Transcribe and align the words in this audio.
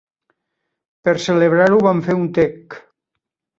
Per 1.09 1.13
celebrar-ho 1.27 1.79
van 1.89 2.03
fer 2.09 2.19
un 2.23 2.27
tec. 2.41 2.83